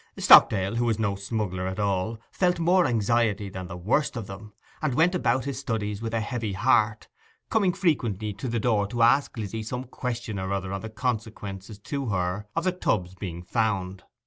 [0.17, 4.51] Stockdale, who was no smuggler at all, felt more anxiety than the worst of them,
[4.81, 7.07] and went about his studies with a heavy heart,
[7.51, 11.77] coming frequently to the door to ask Lizzy some question or other on the consequences
[11.77, 14.01] to her of the tubs being found.